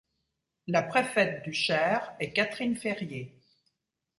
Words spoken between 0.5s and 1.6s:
La préfète du